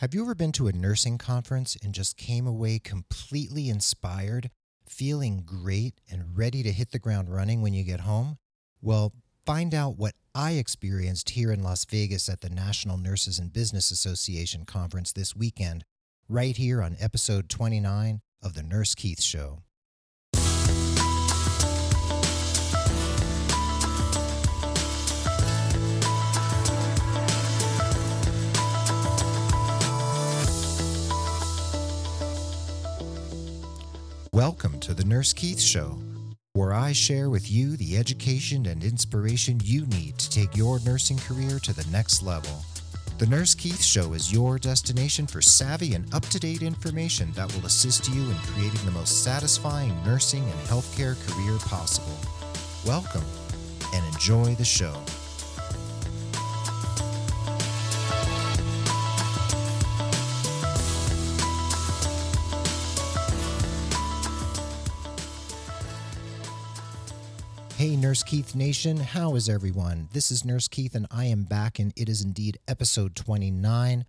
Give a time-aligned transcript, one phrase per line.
[0.00, 4.50] Have you ever been to a nursing conference and just came away completely inspired,
[4.86, 8.36] feeling great, and ready to hit the ground running when you get home?
[8.82, 9.14] Well,
[9.46, 13.90] find out what I experienced here in Las Vegas at the National Nurses in Business
[13.90, 15.86] Association conference this weekend,
[16.28, 19.62] right here on episode 29 of The Nurse Keith Show.
[34.36, 35.98] Welcome to the Nurse Keith Show,
[36.52, 41.16] where I share with you the education and inspiration you need to take your nursing
[41.16, 42.62] career to the next level.
[43.16, 47.50] The Nurse Keith Show is your destination for savvy and up to date information that
[47.54, 52.18] will assist you in creating the most satisfying nursing and healthcare career possible.
[52.84, 53.24] Welcome
[53.94, 54.92] and enjoy the show.
[68.06, 70.08] Nurse Keith Nation, how is everyone?
[70.12, 74.04] This is Nurse Keith, and I am back, and it is indeed episode 29.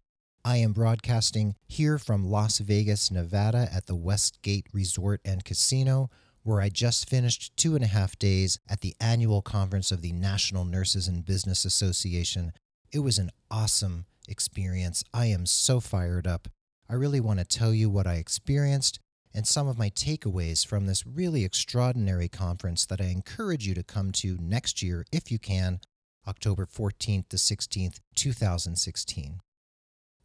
[0.46, 6.12] I am broadcasting here from Las Vegas, Nevada at the Westgate Resort and Casino,
[6.44, 10.12] where I just finished two and a half days at the annual conference of the
[10.12, 12.54] National Nurses in Business Association.
[12.94, 15.04] It was an awesome experience.
[15.12, 16.48] I am so fired up.
[16.88, 19.00] I really want to tell you what I experienced
[19.38, 23.84] and some of my takeaways from this really extraordinary conference that I encourage you to
[23.84, 25.80] come to next year if you can,
[26.28, 29.40] October 14th to 16th, 2016.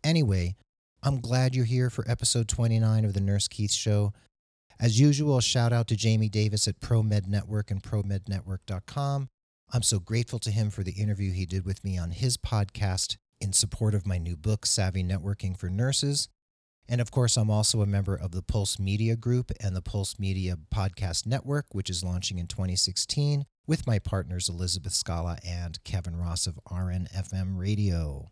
[0.02, 0.56] Anyway,
[1.02, 4.14] I'm glad you're here for episode 29 of the Nurse Keith Show.
[4.80, 9.28] As usual, shout out to Jamie Davis at ProMed Network and ProMedNetwork.com.
[9.74, 13.18] I'm so grateful to him for the interview he did with me on his podcast
[13.42, 16.30] in support of my new book, Savvy Networking for Nurses.
[16.88, 20.18] And of course, I'm also a member of the Pulse Media Group and the Pulse
[20.18, 26.16] Media Podcast Network, which is launching in 2016 with my partners Elizabeth Scala and Kevin
[26.16, 28.30] Ross of RNFM Radio.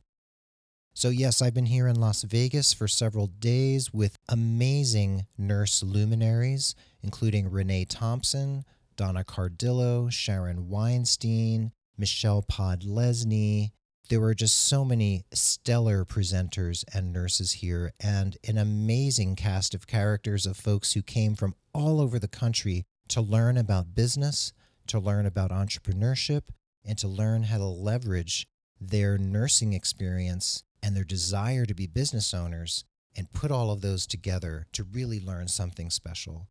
[0.93, 6.75] So, yes, I've been here in Las Vegas for several days with amazing nurse luminaries,
[7.01, 8.65] including Renee Thompson,
[8.97, 13.71] Donna Cardillo, Sharon Weinstein, Michelle Podlesni,
[14.11, 19.87] there were just so many stellar presenters and nurses here, and an amazing cast of
[19.87, 24.53] characters of folks who came from all over the country to learn about business,
[24.89, 26.43] to learn about entrepreneurship,
[26.85, 28.49] and to learn how to leverage
[28.81, 32.85] their nursing experience and their desire to be business owners
[33.17, 36.49] and put all of those together to really learn something special.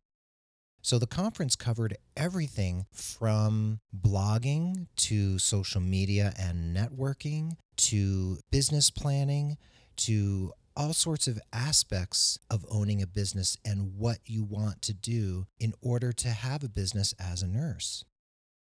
[0.82, 9.58] So the conference covered everything from blogging to social media and networking to business planning
[9.96, 15.46] to all sorts of aspects of owning a business and what you want to do
[15.58, 18.04] in order to have a business as a nurse.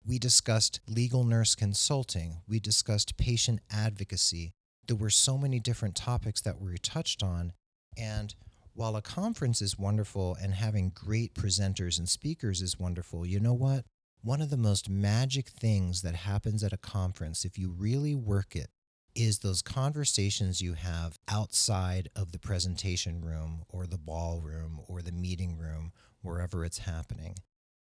[0.05, 2.41] We discussed legal nurse consulting.
[2.47, 4.51] We discussed patient advocacy.
[4.85, 7.53] There were so many different topics that were touched on.
[7.97, 8.35] And
[8.73, 13.53] while a conference is wonderful and having great presenters and speakers is wonderful, you know
[13.53, 13.85] what?
[14.21, 18.55] One of the most magic things that happens at a conference, if you really work
[18.55, 18.69] it,
[19.15, 25.11] is those conversations you have outside of the presentation room or the ballroom or the
[25.11, 25.91] meeting room,
[26.21, 27.35] wherever it's happening.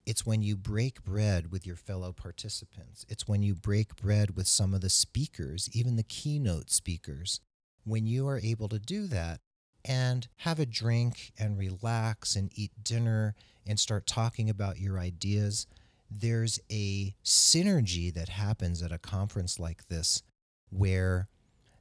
[0.06, 3.06] It's when you break bread with your fellow participants.
[3.10, 7.42] It's when you break bread with some of the speakers, even the keynote speakers.
[7.84, 9.42] When you are able to do that,
[9.90, 13.34] and have a drink and relax and eat dinner
[13.66, 15.66] and start talking about your ideas,
[16.12, 20.22] there's a synergy that happens at a conference like this
[20.70, 21.28] where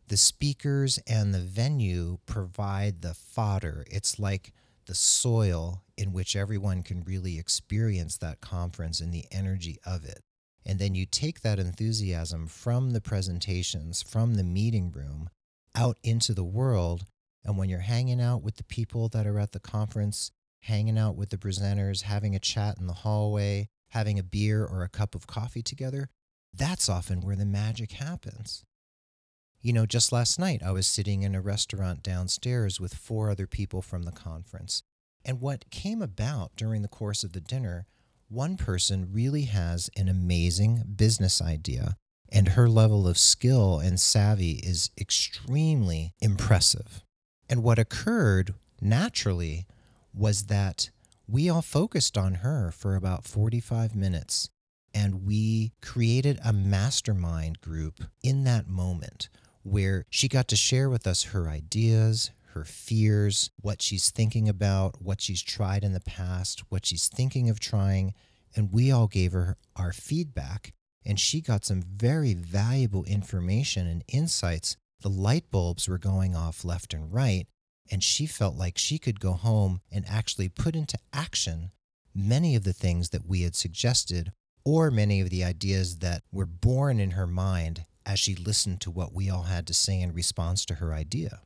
[0.09, 3.85] the speakers and the venue provide the fodder.
[3.91, 4.55] It's like
[4.87, 10.23] the soil in which everyone can really experience that conference and the energy of it.
[10.65, 15.29] And then you take that enthusiasm from the presentations, from the meeting room,
[15.75, 17.05] out into the world
[17.49, 20.31] and when you're hanging out with the people that are at the conference,
[20.61, 24.83] hanging out with the presenters, having a chat in the hallway, having a beer or
[24.83, 26.11] a cup of coffee together,
[26.53, 28.67] that's often where the magic happens.
[29.63, 33.47] You know, just last night I was sitting in a restaurant downstairs with four other
[33.47, 34.83] people from the conference.
[35.25, 37.87] And what came about during the course of the dinner,
[38.29, 41.97] one person really has an amazing business idea,
[42.31, 47.05] and her level of skill and savvy is extremely impressive.
[47.49, 49.67] And what occurred naturally
[50.15, 50.91] was that
[51.27, 54.51] we all focused on her for about 45 minutes
[54.95, 59.29] and we created a mastermind group in that moment
[59.63, 65.03] where she got to share with us her ideas, her fears, what she's thinking about,
[65.03, 68.15] what she's tried in the past, what she's thinking of trying.
[68.57, 70.73] And we all gave her our feedback.
[71.05, 74.77] And she got some very valuable information and insights.
[75.01, 77.47] The light bulbs were going off left and right.
[77.91, 81.71] And she felt like she could go home and actually put into action
[82.15, 84.33] many of the things that we had suggested
[84.65, 88.91] or many of the ideas that were born in her mind as she listened to
[88.91, 91.41] what we all had to say in response to her idea.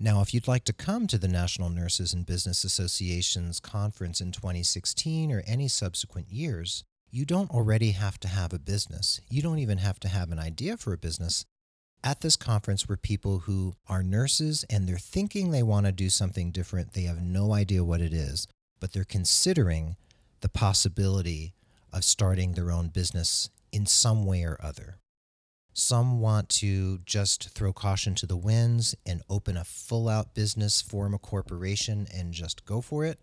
[0.00, 4.30] Now, if you'd like to come to the National Nurses in Business Association's conference in
[4.30, 9.20] 2016 or any subsequent years, you don't already have to have a business.
[9.28, 11.44] You don't even have to have an idea for a business.
[12.04, 16.08] At this conference were people who are nurses and they're thinking they want to do
[16.08, 16.92] something different.
[16.92, 18.46] They have no idea what it is,
[18.80, 19.96] but they're considering
[20.40, 21.54] the possibility
[21.92, 24.98] of starting their own business in some way or other.
[25.72, 30.80] Some want to just throw caution to the winds and open a full out business,
[30.80, 33.20] form a corporation, and just go for it.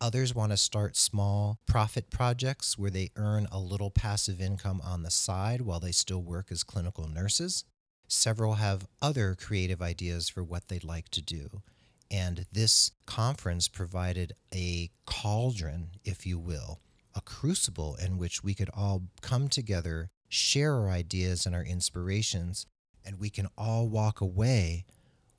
[0.00, 5.02] Others want to start small profit projects where they earn a little passive income on
[5.02, 7.64] the side while they still work as clinical nurses.
[8.06, 11.62] Several have other creative ideas for what they'd like to do.
[12.10, 16.80] And this conference provided a cauldron, if you will,
[17.14, 22.66] a crucible in which we could all come together, share our ideas and our inspirations,
[23.04, 24.84] and we can all walk away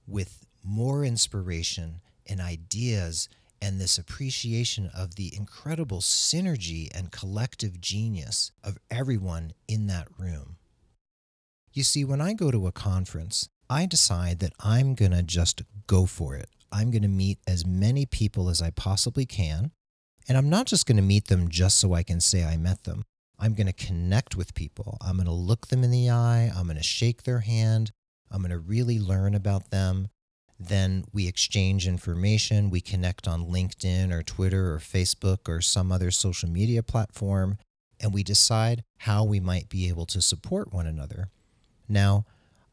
[0.08, 3.30] with more inspiration and ideas
[3.62, 10.58] and this appreciation of the incredible synergy and collective genius of everyone in that room.
[11.76, 15.62] You see, when I go to a conference, I decide that I'm going to just
[15.88, 16.48] go for it.
[16.72, 19.72] I'm going to meet as many people as I possibly can.
[20.26, 22.86] And I'm not just going to meet them just so I can say I met
[22.86, 23.04] them.
[23.38, 24.98] I'm going to connect with people.
[25.02, 26.50] I'm going to look them in the eye.
[26.56, 27.92] I'm going to shake their hand.
[28.32, 30.08] I'm going to really learn about them.
[30.58, 32.70] Then we exchange information.
[32.70, 37.58] We connect on LinkedIn or Twitter or Facebook or some other social media platform.
[38.00, 41.28] And we decide how we might be able to support one another.
[41.88, 42.26] Now,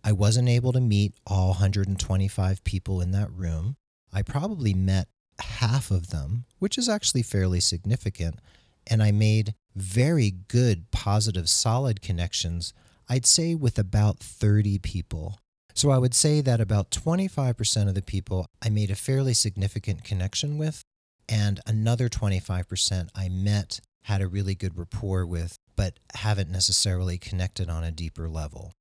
[0.05, 3.77] I wasn't able to meet all 125 people in that room.
[4.13, 8.41] I probably met half of them, which is actually fairly significant.
[8.87, 12.75] And I made very good, positive, solid connections,
[13.09, 15.39] I'd say with about 30 people.
[15.75, 20.05] So I would say that about 25% of the people I made a fairly significant
[20.05, 20.83] connection with,
[21.29, 27.71] and another 25% I met, had a really good rapport with, but haven't necessarily connected
[27.71, 28.73] on a deeper level.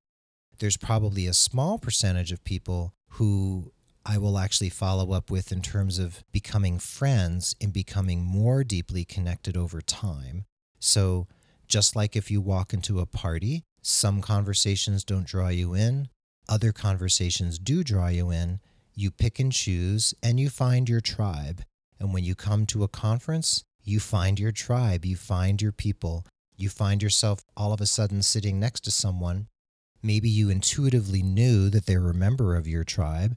[0.62, 3.72] There's probably a small percentage of people who
[4.06, 9.04] I will actually follow up with in terms of becoming friends and becoming more deeply
[9.04, 10.44] connected over time.
[10.78, 11.26] So,
[11.66, 16.06] just like if you walk into a party, some conversations don't draw you in,
[16.48, 18.60] other conversations do draw you in.
[18.94, 21.64] You pick and choose and you find your tribe.
[21.98, 26.24] And when you come to a conference, you find your tribe, you find your people,
[26.56, 29.48] you find yourself all of a sudden sitting next to someone.
[30.02, 33.36] Maybe you intuitively knew that they were a member of your tribe,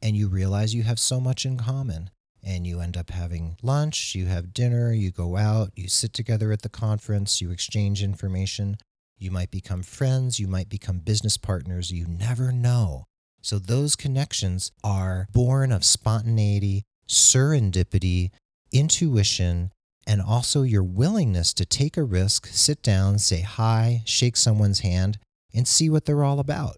[0.00, 2.10] and you realize you have so much in common.
[2.42, 6.52] And you end up having lunch, you have dinner, you go out, you sit together
[6.52, 8.76] at the conference, you exchange information.
[9.18, 13.04] You might become friends, you might become business partners, you never know.
[13.42, 18.30] So, those connections are born of spontaneity, serendipity,
[18.72, 19.72] intuition,
[20.06, 25.18] and also your willingness to take a risk, sit down, say hi, shake someone's hand,
[25.56, 26.76] and see what they're all about.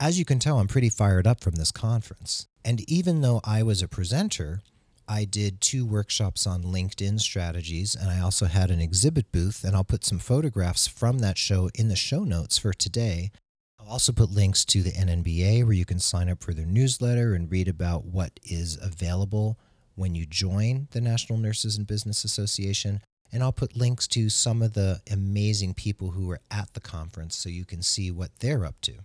[0.00, 2.46] As you can tell, I'm pretty fired up from this conference.
[2.64, 4.62] And even though I was a presenter,
[5.06, 9.64] I did two workshops on LinkedIn strategies, and I also had an exhibit booth.
[9.64, 13.30] And I'll put some photographs from that show in the show notes for today.
[13.78, 17.34] I'll also put links to the NNBA where you can sign up for their newsletter
[17.34, 19.58] and read about what is available
[19.94, 23.00] when you join the National Nurses in Business Association.
[23.34, 27.34] And I'll put links to some of the amazing people who were at the conference
[27.34, 28.98] so you can see what they're up to.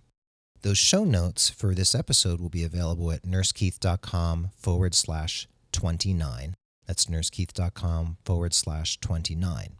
[0.62, 6.54] Those show notes for this episode will be available at nursekeith.com forward slash 29.
[6.86, 9.76] That's nursekeith.com forward slash 29.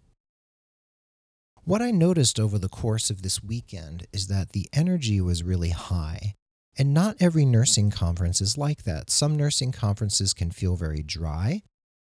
[1.62, 5.71] What I noticed over the course of this weekend is that the energy was really
[5.71, 6.35] high.
[6.76, 9.11] And not every nursing conference is like that.
[9.11, 11.62] Some nursing conferences can feel very dry,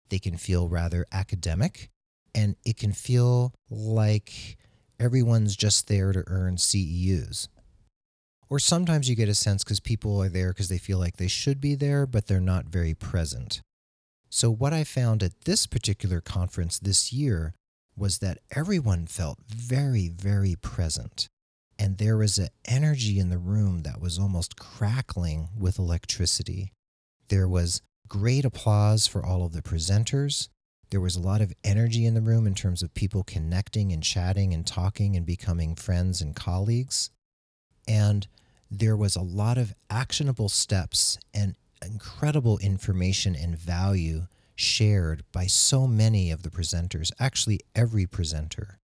[0.09, 1.92] they can feel rather academic,
[2.35, 4.57] and it can feel like
[4.99, 7.49] everyone's just there to earn CEUs.
[8.49, 11.29] Or sometimes you get a sense because people are there because they feel like they
[11.29, 13.63] should be there, but they're not very present.
[14.29, 17.55] So, what I found at this particular conference this year
[17.97, 21.29] was that everyone felt very, very present.
[21.79, 26.71] and there was an energy in the room that was almost crackling with electricity.
[27.29, 30.49] There was great applause for all of the presenters.
[30.93, 34.03] There was a lot of energy in the room in terms of people connecting and
[34.03, 37.09] chatting and talking and becoming friends and colleagues.
[37.89, 38.29] And
[38.71, 45.87] there was a lot of actionable steps and incredible information and value shared by so
[45.87, 48.79] many of the presenters, actually, every presenter.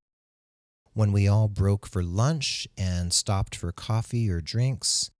[0.93, 5.11] When we all broke for lunch and stopped for coffee or drinks,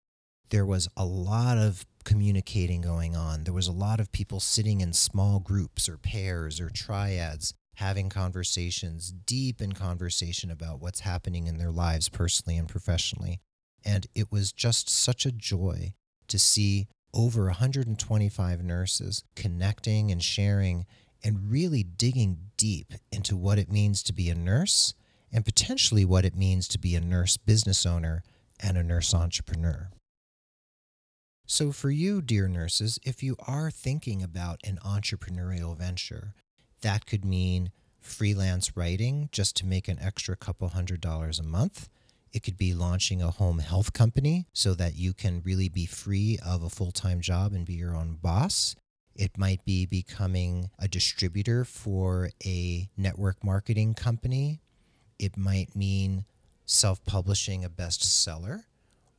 [0.52, 3.44] there was a lot of communicating going on.
[3.44, 8.08] There was a lot of people sitting in small groups or pairs or triads having
[8.08, 13.42] conversations, deep in conversation about what's happening in their lives personally and professionally.
[13.84, 15.96] And it was just such a joy
[16.30, 20.86] to see over 125 nurses connecting and sharing
[21.26, 24.94] and really digging deep into what it means to be a nurse
[25.30, 28.24] and potentially what it means to be a nurse business owner
[28.62, 29.90] and a nurse entrepreneur.
[31.48, 36.36] So, for you, dear nurses, if you are thinking about an entrepreneurial venture,
[36.82, 41.90] that could mean freelance writing just to make an extra couple hundred dollars a month.
[42.34, 46.38] It could be launching a home health company so that you can really be free
[46.46, 48.76] of a full time job and be your own boss.
[49.16, 54.60] It might be becoming a distributor for a network marketing company
[55.20, 56.26] it might mean
[56.66, 58.64] self publishing a bestseller,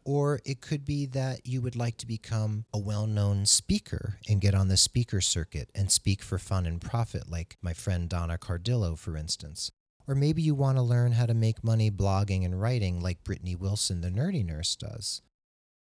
[0.08, 4.40] or it could be that you would like to become a well known speaker and
[4.40, 8.38] get on the speaker circuit and speak for fun and profit, like my friend Donna
[8.38, 9.70] Cardillo, for instance.
[10.06, 13.54] Or maybe you want to learn how to make money blogging and writing, like Brittany
[13.54, 15.20] Wilson, the nerdy nurse, does.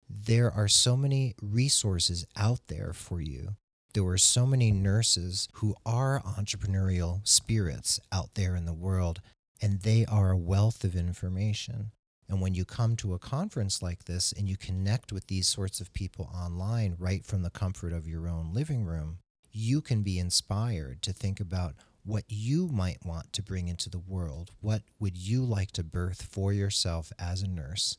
[0.10, 3.50] There are so many resources out there for you.
[3.94, 9.22] There are so many nurses who are entrepreneurial spirits out there in the world
[9.62, 11.92] and they are a wealth of information.
[12.30, 15.80] And when you come to a conference like this and you connect with these sorts
[15.80, 19.20] of people online right from the comfort of your own living room,
[19.52, 24.00] you can be inspired to think about what you might want to bring into the
[24.00, 24.52] world.
[24.62, 27.98] What would you like to birth for yourself as a nurse,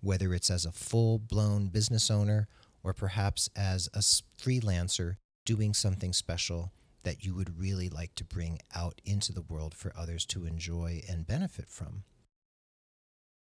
[0.00, 2.48] whether it's as a full blown business owner
[2.82, 6.72] or perhaps as a freelancer doing something special
[7.02, 11.02] that you would really like to bring out into the world for others to enjoy
[11.08, 12.04] and benefit from.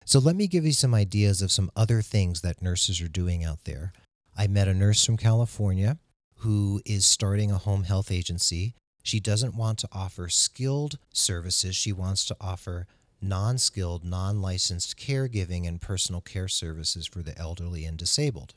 [0.05, 3.43] So, let me give you some ideas of some other things that nurses are doing
[3.43, 3.93] out there.
[4.37, 5.97] I met a nurse from California
[6.37, 8.73] who is starting a home health agency.
[9.03, 12.87] She doesn't want to offer skilled services, she wants to offer
[13.21, 18.55] non skilled, non licensed caregiving and personal care services for the elderly and disabled.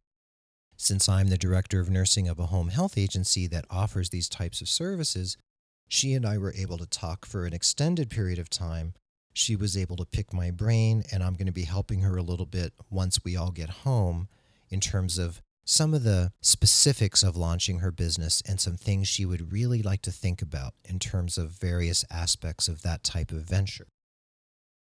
[0.77, 4.61] Since I'm the director of nursing of a home health agency that offers these types
[4.61, 5.37] of services,
[5.89, 8.95] she and I were able to talk for an extended period of time.
[9.35, 12.23] She was able to pick my brain, and I'm going to be helping her a
[12.23, 14.29] little bit once we all get home
[14.71, 19.25] in terms of some of the specifics of launching her business and some things she
[19.25, 23.43] would really like to think about in terms of various aspects of that type of
[23.43, 23.89] venture.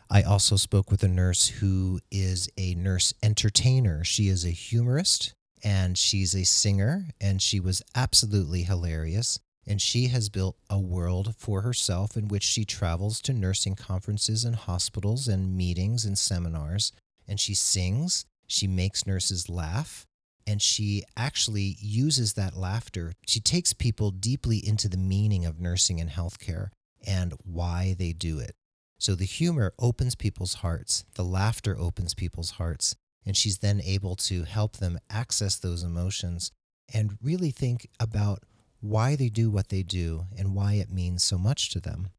[0.09, 4.05] I also spoke with a nurse who is a nurse entertainer.
[4.05, 5.35] She is a humorist
[5.65, 11.35] and she's a singer and she was absolutely hilarious and she has built a world
[11.37, 16.93] for herself in which she travels to nursing conferences and hospitals and meetings and seminars
[17.27, 20.07] and she sings she makes nurses laugh
[20.47, 23.13] and she actually uses that laughter.
[23.27, 26.69] She takes people deeply into the meaning of nursing and healthcare
[27.05, 28.55] and why they do it.
[28.99, 32.95] So the humor opens people's hearts the laughter opens people's hearts
[33.27, 36.53] and she's then able to help them access those emotions
[36.95, 38.45] and really think about
[38.81, 42.11] why they do what they do and why it means so much to them.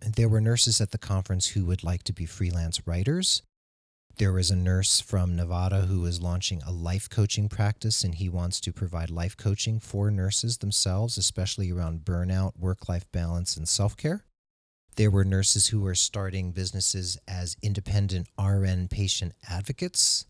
[0.00, 3.42] There were nurses at the conference who would like to be freelance writers.
[4.18, 8.28] There was a nurse from Nevada who is launching a life coaching practice, and he
[8.28, 13.68] wants to provide life coaching for nurses themselves, especially around burnout, work life balance, and
[13.68, 14.24] self care.
[14.96, 20.24] There were nurses who were starting businesses as independent RN patient advocates.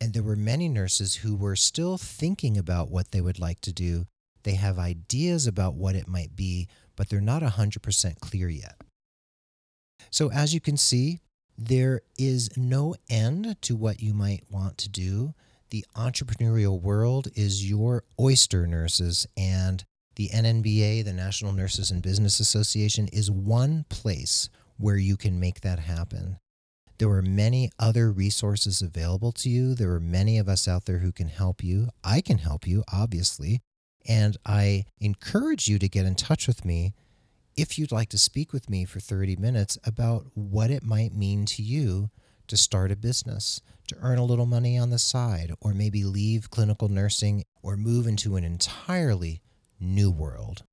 [0.00, 3.72] And there were many nurses who were still thinking about what they would like to
[3.72, 4.06] do.
[4.44, 8.76] They have ideas about what it might be, but they're not 100% clear yet.
[10.10, 11.20] So, as you can see,
[11.56, 15.34] there is no end to what you might want to do.
[15.70, 19.84] The entrepreneurial world is your oyster, nurses, and
[20.16, 25.60] the NNBA, the National Nurses in Business Association, is one place where you can make
[25.60, 26.38] that happen.
[26.98, 29.74] There are many other resources available to you.
[29.74, 31.88] There are many of us out there who can help you.
[32.04, 33.60] I can help you, obviously.
[34.08, 36.94] And I encourage you to get in touch with me
[37.56, 41.44] if you'd like to speak with me for 30 minutes about what it might mean
[41.46, 42.10] to you
[42.48, 46.50] to start a business, to earn a little money on the side, or maybe leave
[46.50, 49.40] clinical nursing or move into an entirely
[49.78, 50.64] new world.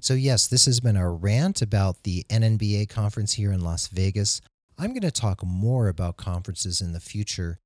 [0.00, 4.40] So, yes, this has been a rant about the NNBA conference here in Las Vegas.
[4.78, 7.58] I'm going to talk more about conferences in the future.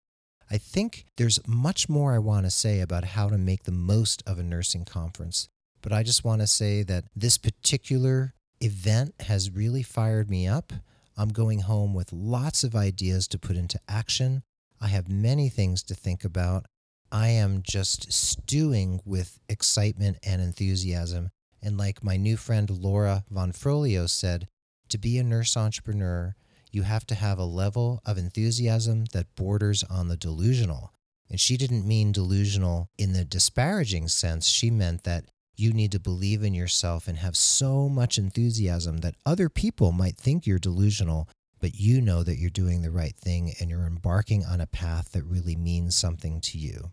[0.50, 4.22] I think there's much more I want to say about how to make the most
[4.26, 5.48] of a nursing conference.
[5.80, 10.72] But I just want to say that this particular event has really fired me up.
[11.16, 14.42] I'm going home with lots of ideas to put into action.
[14.80, 16.66] I have many things to think about.
[17.12, 21.30] I am just stewing with excitement and enthusiasm.
[21.62, 24.48] And like my new friend Laura Von Frolio said,
[24.88, 26.34] to be a nurse entrepreneur,
[26.74, 30.92] you have to have a level of enthusiasm that borders on the delusional.
[31.30, 34.48] And she didn't mean delusional in the disparaging sense.
[34.48, 35.24] She meant that
[35.56, 40.16] you need to believe in yourself and have so much enthusiasm that other people might
[40.16, 41.28] think you're delusional,
[41.60, 45.12] but you know that you're doing the right thing and you're embarking on a path
[45.12, 46.92] that really means something to you.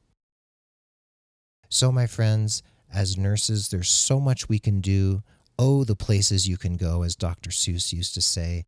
[1.70, 2.62] So, my friends,
[2.94, 5.24] as nurses, there's so much we can do.
[5.58, 7.50] Oh, the places you can go, as Dr.
[7.50, 8.66] Seuss used to say.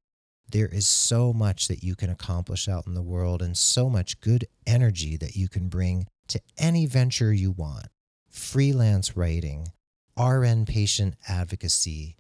[0.54, 4.22] There is so much that you can accomplish out in the world and so much
[4.22, 7.88] good energy that you can bring to any venture you want.
[8.30, 9.70] Freelance writing,
[10.16, 12.18] RN patient advocacy,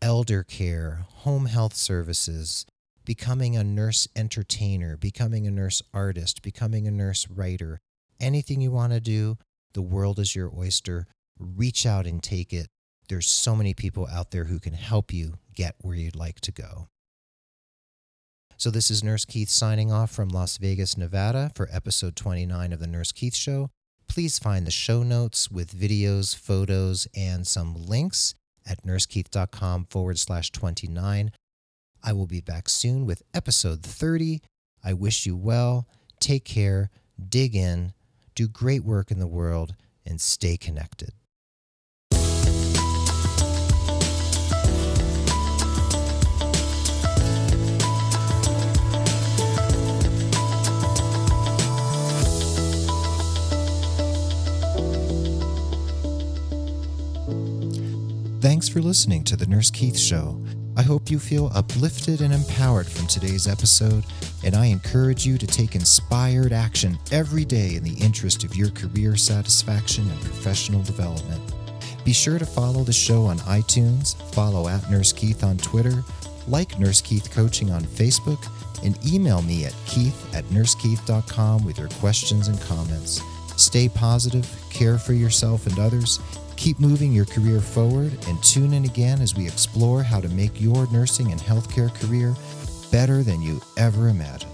[0.00, 2.64] elder care, home health services,
[3.04, 7.80] becoming a nurse entertainer, becoming a nurse artist, becoming a nurse writer.
[8.20, 9.36] Anything you want to do,
[9.72, 11.08] the world is your oyster.
[11.40, 12.68] Reach out and take it.
[13.08, 16.52] There's so many people out there who can help you get where you'd like to
[16.52, 16.86] go.
[18.56, 22.78] So, this is Nurse Keith signing off from Las Vegas, Nevada for episode 29 of
[22.78, 23.70] The Nurse Keith Show.
[24.08, 28.34] Please find the show notes with videos, photos, and some links
[28.64, 31.32] at nursekeith.com forward slash 29.
[32.02, 34.40] I will be back soon with episode 30.
[34.84, 35.88] I wish you well.
[36.20, 36.90] Take care,
[37.28, 37.92] dig in,
[38.36, 39.74] do great work in the world,
[40.06, 41.12] and stay connected.
[58.64, 60.42] Thanks for listening to The Nurse Keith Show.
[60.74, 64.06] I hope you feel uplifted and empowered from today's episode,
[64.42, 68.70] and I encourage you to take inspired action every day in the interest of your
[68.70, 71.42] career satisfaction and professional development.
[72.06, 76.02] Be sure to follow the show on iTunes, follow at Nurse Keith on Twitter,
[76.48, 78.42] like Nurse Keith Coaching on Facebook,
[78.82, 83.20] and email me at keith at nursekeith.com with your questions and comments.
[83.58, 86.18] Stay positive, care for yourself and others,
[86.56, 90.60] Keep moving your career forward and tune in again as we explore how to make
[90.60, 92.34] your nursing and healthcare career
[92.90, 94.53] better than you ever imagined.